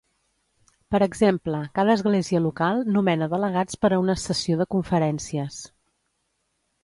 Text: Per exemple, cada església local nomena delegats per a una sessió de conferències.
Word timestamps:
Per 0.93 0.99
exemple, 1.05 1.59
cada 1.79 1.95
església 1.99 2.41
local 2.45 2.81
nomena 2.95 3.27
delegats 3.35 3.79
per 3.85 3.93
a 3.97 3.99
una 4.05 4.15
sessió 4.23 4.59
de 4.63 4.67
conferències. 4.77 5.61